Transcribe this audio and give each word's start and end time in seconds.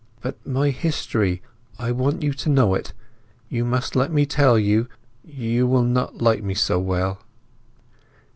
"But 0.19 0.43
my 0.47 0.71
history. 0.71 1.43
I 1.77 1.91
want 1.91 2.23
you 2.23 2.33
to 2.33 2.49
know 2.49 2.73
it—you 2.73 3.63
must 3.63 3.95
let 3.95 4.11
me 4.11 4.25
tell 4.25 4.57
you—you 4.57 5.67
will 5.67 5.83
not 5.83 6.19
like 6.23 6.43
me 6.43 6.55
so 6.55 6.79
well!" 6.79 7.19